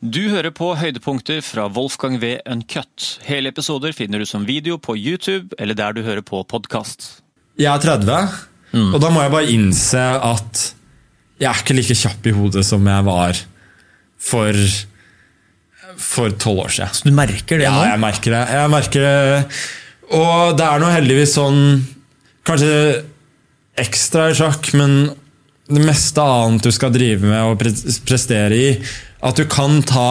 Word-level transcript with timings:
Du 0.00 0.22
hører 0.32 0.48
på 0.56 0.70
høydepunkter 0.80 1.42
fra 1.44 1.66
Wolfgang 1.76 2.16
V. 2.22 2.38
Uncut. 2.48 3.18
Hele 3.26 3.50
episoder 3.52 3.92
finner 3.96 4.22
du 4.22 4.26
som 4.28 4.46
video 4.48 4.78
på 4.80 4.94
YouTube 4.96 5.52
eller 5.60 5.76
der 5.76 5.92
du 5.96 6.00
hører 6.06 6.24
på 6.24 6.40
podkast. 6.48 7.20
Jeg 7.60 7.68
er 7.74 7.82
30, 7.84 8.46
Mm. 8.72 8.94
og 8.94 9.00
da 9.02 9.08
må 9.10 9.20
jeg 9.20 9.30
bare 9.32 9.50
innse 9.50 9.98
at 9.98 10.74
jeg 11.40 11.48
er 11.50 11.58
ikke 11.58 11.74
like 11.74 11.94
kjapp 11.98 12.26
i 12.26 12.30
hodet 12.30 12.62
som 12.64 12.86
jeg 12.86 13.04
var 13.04 13.34
for 14.16 14.54
for 15.98 16.30
tolv 16.30 16.60
år 16.64 16.70
siden. 16.70 16.94
Så 16.94 17.02
du 17.04 17.10
merker 17.12 17.58
det 17.58 17.64
Ja, 17.66 17.72
nå? 17.74 17.82
jeg 17.90 17.98
merker 18.00 18.30
det. 18.30 18.48
Jeg 18.48 18.70
merker 18.70 19.00
det. 19.00 19.46
Og 20.12 20.56
det 20.56 20.64
er 20.66 20.78
nå 20.78 20.86
heldigvis 20.94 21.34
sånn 21.34 21.84
Kanskje 22.46 23.04
ekstra 23.76 24.30
i 24.30 24.34
sjakk, 24.34 24.72
men 24.74 25.10
det 25.70 25.82
meste 25.86 26.22
annet 26.22 26.64
du 26.66 26.70
skal 26.74 26.92
drive 26.94 27.22
med 27.30 27.40
og 27.52 27.58
pre- 27.60 27.98
prestere 28.08 28.56
i, 28.58 28.70
at 29.22 29.38
du 29.38 29.44
kan 29.50 29.78
ta 29.86 30.08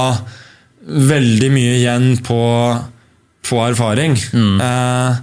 veldig 0.90 1.50
mye 1.54 1.74
igjen 1.82 2.08
på, 2.26 2.40
på 3.50 3.60
erfaring. 3.66 4.16
Eh, 4.34 5.20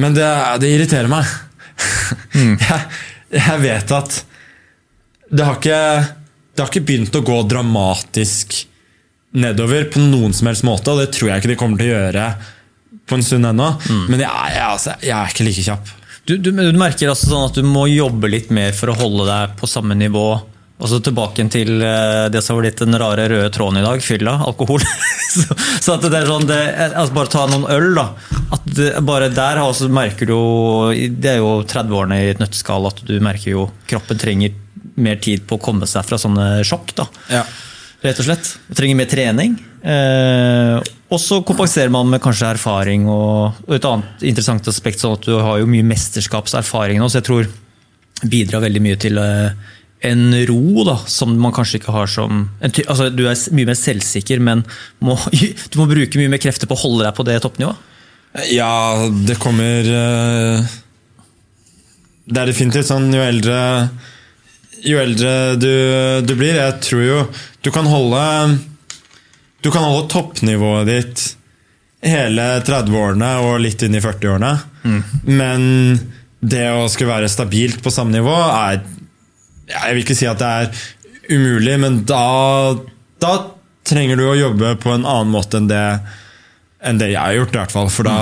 men 0.00 0.16
det, 0.16 0.26
det 0.62 0.72
irriterer 0.74 1.10
meg. 1.12 1.28
jeg, 2.34 2.80
jeg 3.38 3.62
vet 3.62 3.94
at 3.96 4.18
det 5.30 5.46
har, 5.46 5.56
ikke, 5.60 5.80
det 6.56 6.64
har 6.64 6.72
ikke 6.72 6.86
begynt 6.88 7.14
å 7.20 7.22
gå 7.26 7.38
dramatisk 7.50 8.56
nedover 9.38 9.84
på 9.94 10.02
noen 10.02 10.32
som 10.34 10.48
helst 10.50 10.64
måte, 10.66 10.90
og 10.90 10.98
det 11.04 11.12
tror 11.14 11.30
jeg 11.30 11.42
ikke 11.44 11.52
det 11.52 11.58
kommer 11.60 11.78
til 11.78 11.92
å 11.92 11.94
gjøre 12.00 12.24
på 13.06 13.14
en 13.18 13.22
stund 13.26 13.46
ennå. 13.46 13.68
Men 14.10 14.24
jeg, 14.24 14.30
jeg, 14.56 14.64
altså, 14.66 14.96
jeg 15.06 15.14
er 15.14 15.30
ikke 15.34 15.46
like 15.46 15.64
kjapp. 15.68 15.92
Du, 16.30 16.36
du, 16.38 16.52
du 16.54 16.78
merker 16.78 17.10
altså 17.10 17.26
sånn 17.26 17.48
at 17.48 17.56
du 17.58 17.66
må 17.66 17.88
jobbe 17.90 18.28
litt 18.30 18.52
mer 18.54 18.70
for 18.76 18.92
å 18.92 18.98
holde 19.00 19.24
deg 19.26 19.56
på 19.58 19.66
samme 19.66 19.96
nivå. 19.98 20.28
Og 20.80 20.88
så 20.88 21.00
tilbake 21.02 21.42
til 21.52 21.82
eh, 21.82 22.28
det 22.32 22.40
som 22.44 22.56
var 22.56 22.68
litt 22.68 22.78
den 22.78 22.96
rare 23.02 23.24
røde 23.28 23.48
tråden 23.52 23.80
i 23.80 23.84
dag, 23.84 24.00
fylla, 24.04 24.36
alkohol. 24.46 24.84
så, 25.34 25.56
så 25.58 25.96
at 25.96 26.06
det 26.06 26.20
er 26.20 26.30
sånn, 26.30 26.46
det, 26.46 26.60
altså 26.86 27.16
Bare 27.16 27.32
ta 27.34 27.42
noen 27.50 27.66
øl, 27.74 27.90
da. 27.98 28.06
At 28.54 28.70
det, 28.78 28.92
bare 29.08 29.32
der 29.34 29.58
altså, 29.62 29.90
merker 29.92 30.30
du 30.30 30.38
Det 31.22 31.34
er 31.34 31.42
jo 31.42 31.50
30-årene 31.66 32.20
i 32.22 32.30
et 32.32 32.40
nøtteskall 32.42 32.88
at 32.88 33.02
du 33.06 33.12
merker 33.22 33.52
jo 33.52 33.66
kroppen 33.90 34.18
trenger 34.18 34.54
mer 35.00 35.18
tid 35.22 35.44
på 35.50 35.58
å 35.58 35.62
komme 35.62 35.88
seg 35.90 36.06
fra 36.06 36.18
sånne 36.20 36.62
sjokk. 36.66 36.94
da. 37.02 37.10
Ja. 37.40 37.42
Rett 38.06 38.22
og 38.22 38.30
slett. 38.30 38.54
Du 38.70 38.78
trenger 38.78 39.02
mer 39.02 39.10
trening. 39.10 39.58
Eh, 39.82 40.78
og 41.10 41.18
så 41.18 41.40
kompenserer 41.46 41.90
man 41.90 42.06
med 42.10 42.22
kanskje 42.22 42.52
erfaring 42.54 43.08
og, 43.10 43.58
et 43.74 43.86
annet 43.86 44.22
interessant 44.30 44.68
aspekt, 44.70 45.02
sånn 45.02 45.16
at 45.18 45.26
du 45.26 45.34
har 45.42 45.58
jo 45.58 45.68
mye 45.70 45.86
mesterskapserfaring 45.90 47.02
nå, 47.02 47.08
så 47.10 47.18
jeg 47.18 47.26
tror 47.26 47.50
bidrar 48.30 48.62
veldig 48.62 48.82
mye 48.84 48.98
til 49.00 49.18
eh, 49.18 49.70
en 50.06 50.22
ro 50.48 50.84
da, 50.86 50.96
som 51.10 51.32
man 51.40 51.54
kanskje 51.56 51.80
ikke 51.80 51.92
har 51.92 52.08
som 52.08 52.46
altså, 52.62 53.10
Du 53.12 53.26
er 53.28 53.36
mye 53.56 53.68
mer 53.68 53.78
selvsikker, 53.78 54.40
men 54.40 54.62
må, 55.04 55.18
du 55.72 55.80
må 55.80 55.88
bruke 55.90 56.20
mye 56.20 56.30
mer 56.32 56.42
krefter 56.42 56.70
på 56.70 56.78
å 56.78 56.82
holde 56.84 57.08
deg 57.08 57.16
på 57.16 57.26
det 57.28 57.40
toppnivået. 57.44 57.88
Ja, 58.54 59.10
det 59.26 59.40
kommer 59.42 59.88
eh, 59.90 60.72
Det 62.30 62.38
er 62.38 62.52
definitivt 62.52 62.86
sånn 62.86 63.08
jo 63.10 63.24
eldre 63.26 63.56
Jo 64.86 65.00
eldre 65.02 65.32
du, 65.58 65.72
du 66.22 66.36
blir 66.38 66.54
Jeg 66.54 66.76
tror 66.86 67.02
jo 67.02 67.24
du 67.66 67.72
kan 67.74 67.90
holde 67.90 68.20
Du 69.62 69.70
kan 69.70 69.84
holde 69.84 70.08
toppnivået 70.12 70.88
ditt 70.88 71.24
hele 72.06 72.46
30-årene 72.64 73.30
og 73.44 73.58
litt 73.60 73.82
inn 73.84 73.98
i 73.98 74.00
40-årene. 74.00 74.52
Men 75.28 75.66
det 76.40 76.64
å 76.72 76.86
skulle 76.88 77.12
være 77.12 77.28
stabilt 77.28 77.82
på 77.84 77.92
samme 77.92 78.14
nivå 78.16 78.32
er 78.32 78.78
Jeg 79.68 79.92
vil 79.92 80.00
ikke 80.02 80.16
si 80.16 80.26
at 80.26 80.40
det 80.40 80.48
er 80.48 80.70
umulig, 81.30 81.76
men 81.78 82.00
da, 82.08 82.72
da 83.22 83.34
trenger 83.86 84.16
du 84.18 84.24
å 84.30 84.38
jobbe 84.38 84.72
på 84.82 84.94
en 84.94 85.04
annen 85.04 85.30
måte 85.30 85.60
enn 85.60 85.68
det 85.70 85.84
enn 86.80 86.96
det 86.96 87.10
jeg 87.12 87.20
har 87.20 87.36
gjort, 87.36 87.54
i 87.54 87.60
hvert 87.60 87.74
fall. 87.74 87.90
For 87.92 88.08
da, 88.08 88.16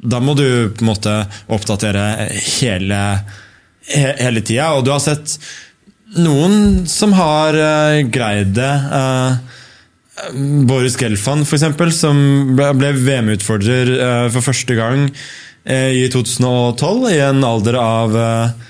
da 0.00 0.20
må 0.24 0.32
du 0.38 0.72
på 0.72 0.80
en 0.82 0.88
måte 0.88 1.14
oppdatere 1.52 2.06
hele, 2.32 3.00
he, 3.92 4.06
hele 4.22 4.40
tida. 4.40 4.70
Og 4.78 4.86
du 4.86 4.92
har 4.94 5.02
sett 5.04 5.36
noen 6.16 6.86
som 6.88 7.12
har 7.12 7.58
uh, 7.60 8.00
greid 8.08 8.54
det. 8.56 8.72
eh, 8.98 9.58
Boris 10.68 10.96
Gelfand, 10.98 11.46
eksempel, 11.46 11.92
som 11.94 12.18
ble, 12.58 12.92
VM-utfordrer 12.96 13.92
eh, 13.94 14.26
for 14.34 14.44
første 14.44 14.76
gang 14.78 15.06
eh, 15.64 15.94
i 15.94 16.04
2012, 16.12 17.08
i 17.12 17.22
en 17.28 17.44
alder 17.46 17.78
av, 17.80 18.18
eh, 18.18 18.68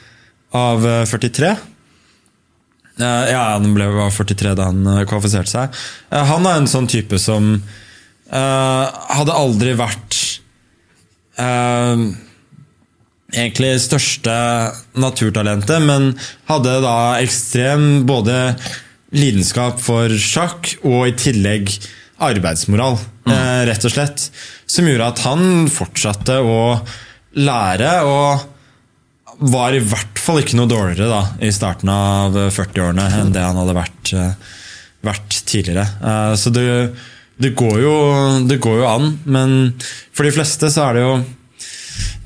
av 0.58 0.86
eh, 0.86 1.02
43. 1.08 1.50
Eh, 2.98 3.24
ja, 3.32 3.42
han 3.54 3.74
ble 3.76 3.88
var 3.94 4.14
43 4.14 4.54
da 4.58 4.70
han 4.70 4.86
kvalifiserte 5.08 5.54
seg. 5.54 5.82
Han 6.32 6.48
er 6.48 6.60
en 6.60 6.70
sånn 6.70 6.88
type 6.90 7.20
som 7.22 7.52
uh, 8.32 8.84
hadde 9.14 9.36
aldri 9.36 9.74
vært 9.78 10.16
uh, 11.38 12.08
egentlig 13.34 13.74
største 13.84 14.34
naturtalentet, 14.98 15.80
men 15.84 16.12
hadde 16.48 16.78
da 16.84 16.98
ekstrem 17.22 18.04
både 18.08 18.56
lidenskap 19.14 19.80
for 19.80 20.12
sjakk 20.20 20.74
og 20.82 21.08
i 21.08 21.16
tillegg 21.16 21.72
arbeidsmoral, 22.24 22.98
eh, 23.30 23.64
rett 23.68 23.84
og 23.86 23.94
slett. 23.94 24.28
Som 24.66 24.88
gjorde 24.88 25.12
at 25.14 25.24
han 25.24 25.68
fortsatte 25.72 26.40
å 26.42 26.80
lære, 27.38 27.92
og 28.04 28.46
var 29.38 29.72
i 29.76 29.82
hvert 29.84 30.18
fall 30.18 30.40
ikke 30.42 30.58
noe 30.58 30.70
dårligere 30.70 31.08
da, 31.12 31.20
i 31.46 31.52
starten 31.54 31.90
av 31.92 32.34
40-årene 32.50 33.06
enn 33.20 33.32
det 33.34 33.44
han 33.44 33.58
hadde 33.60 33.76
vært, 33.76 34.12
eh, 34.18 34.34
vært 35.06 35.40
tidligere. 35.46 35.86
Eh, 36.02 36.34
så 36.34 36.50
det, 36.50 36.66
det, 37.38 37.54
går 37.54 37.80
jo, 37.84 37.96
det 38.50 38.58
går 38.58 38.80
jo 38.82 38.88
an, 38.90 39.12
men 39.24 39.58
for 40.12 40.26
de 40.26 40.34
fleste 40.34 40.72
så 40.74 40.88
er 40.88 40.98
det 40.98 41.04
jo 41.06 41.18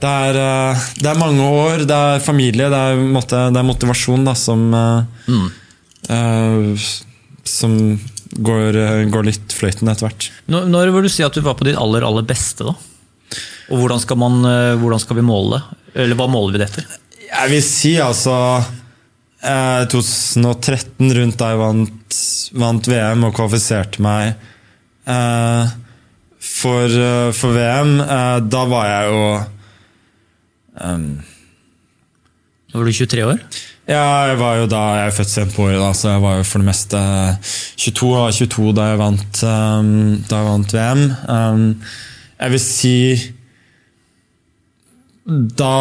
det 0.03 0.10
er, 0.10 0.38
eh, 0.41 0.87
det 0.98 1.10
er 1.12 1.21
mange 1.21 1.44
år, 1.47 1.84
det 1.87 1.97
er 1.97 2.25
familie, 2.25 2.71
det 2.72 2.78
er, 2.78 3.03
måte, 3.12 3.44
det 3.53 3.60
er 3.60 3.69
motivasjon 3.69 4.25
da, 4.26 4.34
som 4.34 4.65
eh, 4.75 5.28
eh, 6.09 6.89
Som 7.45 8.01
går, 8.33 8.77
eh, 8.77 9.05
går 9.13 9.27
litt 9.29 9.53
fløyten 9.53 9.91
etter 9.93 10.09
hvert. 10.09 10.31
Når, 10.51 10.69
når 10.73 10.93
vil 10.95 11.09
du 11.09 11.13
si 11.13 11.25
at 11.27 11.35
du 11.37 11.43
var 11.45 11.59
på 11.59 11.67
ditt 11.69 11.79
aller, 11.79 12.07
aller 12.07 12.25
beste, 12.27 12.65
da? 12.65 12.75
Og 13.73 13.79
hvordan 13.81 14.01
skal, 14.03 14.19
man, 14.21 14.41
eh, 14.49 14.75
hvordan 14.81 15.01
skal 15.03 15.19
vi 15.19 15.25
måle 15.27 15.59
det? 15.59 15.81
Eller 16.03 16.17
hva 16.19 16.29
måler 16.31 16.57
vi 16.57 16.63
det 16.63 16.71
etter? 16.71 16.87
Jeg 17.33 17.53
vil 17.53 17.63
si 17.65 17.93
altså 18.01 18.35
eh, 19.43 19.85
2013, 19.93 21.13
rundt 21.19 21.39
da 21.41 21.53
jeg 21.53 21.61
vant, 21.61 22.19
vant 22.61 22.91
VM 22.93 23.25
og 23.29 23.34
kvalifiserte 23.37 24.03
meg 24.05 24.34
eh, 25.09 25.73
for, 26.43 26.99
for 27.37 27.57
VM, 27.57 27.95
eh, 28.03 28.39
da 28.53 28.63
var 28.69 28.89
jeg 28.91 29.13
jo 29.13 29.25
Da 32.73 32.79
var 32.81 32.89
du 32.89 32.93
23 32.97 33.25
år? 33.29 33.43
Ja, 33.91 34.31
jeg 34.31 34.38
var 34.38 34.60
jo 34.60 34.66
da 34.70 34.81
Jeg 34.94 35.06
er 35.09 35.15
født 35.16 35.32
sent 35.32 35.54
på 35.56 35.66
året, 35.66 35.81
da, 35.82 35.91
så 35.97 36.15
jeg 36.15 36.22
var 36.22 36.38
jo 36.38 36.47
for 36.47 36.62
det 36.62 36.69
meste 36.69 36.98
22. 37.82 38.10
Jeg 38.15 38.22
var 38.22 38.34
22 38.38 38.72
da 38.78 38.88
jeg 38.93 38.98
vant, 39.00 39.41
um, 39.43 39.93
da 40.28 40.38
jeg 40.38 40.48
vant 40.48 40.75
VM. 40.76 41.04
Um, 41.26 41.65
jeg 42.38 42.53
vil 42.53 42.62
si 42.62 42.97
Da 45.59 45.72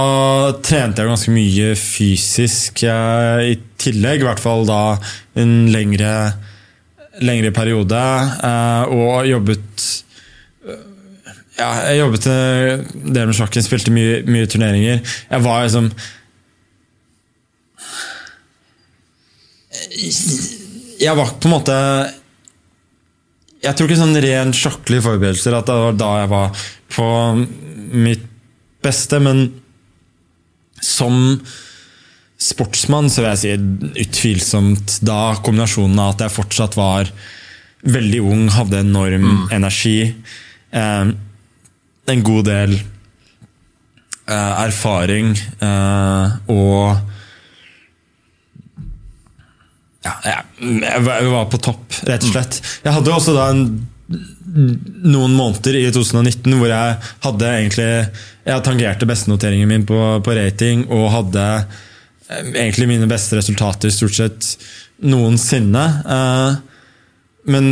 trente 0.65 1.01
jeg 1.01 1.11
ganske 1.11 1.33
mye 1.33 1.75
fysisk 1.77 2.83
jeg, 2.87 3.51
i 3.53 3.59
tillegg, 3.81 4.23
i 4.23 4.27
hvert 4.29 4.41
fall 4.41 4.65
da 4.69 4.81
en 5.41 5.53
lengre, 5.73 6.15
lengre 7.21 7.51
periode. 7.53 8.01
Uh, 8.41 8.95
og 8.97 9.29
jobbet 9.29 9.85
ja, 11.59 11.69
jeg 11.91 11.99
jobbet 11.99 12.25
en 12.31 13.13
del 13.13 13.29
med 13.29 13.37
sjakken, 13.37 13.61
spilte 13.65 13.93
mye, 13.93 14.23
mye 14.25 14.49
turneringer. 14.49 15.05
Jeg 15.29 15.45
var 15.45 15.67
liksom 15.67 15.91
Jeg 19.91 21.17
var 21.17 21.33
på 21.41 21.49
en 21.49 21.53
måte 21.55 21.77
Jeg 23.61 23.75
tror 23.75 23.89
ikke 23.89 23.99
sånn 23.99 24.21
ren 24.23 24.53
sjakklige 24.55 25.05
forberedelser 25.05 25.57
at 25.57 25.67
det 25.69 25.79
var 25.83 25.97
da 25.99 26.11
jeg 26.21 26.31
var 26.31 26.61
på 26.91 27.07
mitt 27.91 28.23
beste, 28.81 29.19
men 29.21 29.43
som 30.81 31.37
sportsmann 32.41 33.11
så 33.11 33.21
vil 33.21 33.29
jeg 33.29 33.41
si 33.41 34.05
utvilsomt 34.07 34.97
da 35.05 35.35
kombinasjonen 35.45 35.99
av 36.01 36.15
at 36.15 36.25
jeg 36.25 36.35
fortsatt 36.39 36.77
var 36.79 37.11
veldig 37.81 38.21
ung, 38.25 38.47
hadde 38.53 38.81
enorm 38.81 39.45
energi. 39.53 40.09
Eh, 40.71 41.13
en 42.11 42.25
god 42.25 42.47
del 42.49 42.75
eh, 42.75 44.53
erfaring 44.65 45.35
eh, 45.37 46.25
og 46.51 47.10
jeg 50.25 51.29
var 51.31 51.47
på 51.49 51.59
topp, 51.61 51.85
rett 52.05 52.25
og 52.25 52.29
mm. 52.29 52.33
slett. 52.35 52.59
Jeg 52.85 52.95
hadde 52.97 53.13
også 53.15 53.35
da 53.35 53.47
en, 53.53 53.63
noen 54.11 55.33
måneder 55.37 55.77
i 55.79 55.85
2019 55.93 56.57
hvor 56.59 56.67
jeg 56.67 56.95
hadde 57.23 57.51
egentlig 57.55 57.85
Jeg 58.43 58.63
tangerte 58.65 59.07
bestenoteringen 59.07 59.69
min 59.69 59.85
på, 59.87 59.99
på 60.25 60.35
rating 60.35 60.83
og 60.91 61.11
hadde 61.13 61.45
eh, 61.61 62.49
egentlig 62.65 62.89
mine 62.89 63.07
beste 63.09 63.37
resultater 63.39 63.93
stort 63.93 64.17
sett 64.17 64.49
noensinne. 65.07 65.85
Eh, 66.17 66.51
men 67.53 67.71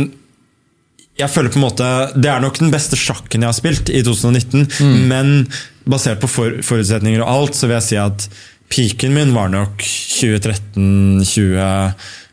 jeg 1.20 1.30
føler 1.30 1.52
på 1.52 1.60
en 1.60 1.66
måte 1.66 1.88
Det 2.16 2.30
er 2.32 2.40
nok 2.42 2.58
den 2.62 2.72
beste 2.72 2.96
sjakken 2.98 3.44
jeg 3.44 3.50
har 3.50 3.58
spilt 3.58 3.92
i 3.92 4.00
2019, 4.06 4.64
mm. 4.66 4.96
men 5.10 5.26
basert 5.90 6.22
på 6.22 6.28
for, 6.30 6.62
forutsetninger 6.64 7.20
og 7.22 7.30
alt, 7.30 7.58
så 7.58 7.68
vil 7.68 7.78
jeg 7.78 7.88
si 7.90 8.00
at 8.00 8.28
peaken 8.70 9.14
min 9.16 9.34
var 9.34 9.48
nok 9.52 9.82
2013-20... 9.82 11.58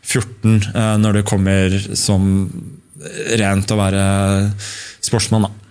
14 0.08 0.72
eh, 0.74 0.96
når 1.02 1.20
det 1.20 1.28
kommer 1.28 1.78
som 2.00 2.48
rent 3.38 3.72
å 3.74 3.80
være 3.80 4.04
sportsmann. 5.04 5.48
da. 5.48 5.67